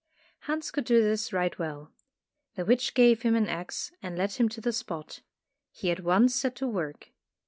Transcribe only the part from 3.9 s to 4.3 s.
and